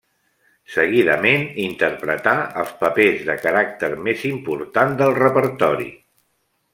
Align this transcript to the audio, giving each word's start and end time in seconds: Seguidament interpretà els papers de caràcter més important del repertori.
Seguidament 0.75 1.43
interpretà 1.65 2.33
els 2.63 2.73
papers 2.81 3.21
de 3.29 3.35
caràcter 3.43 3.91
més 4.07 4.25
important 4.33 4.97
del 5.03 5.17
repertori. 5.23 5.87